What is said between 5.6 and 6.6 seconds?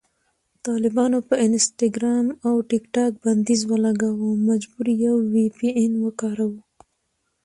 این وکاروو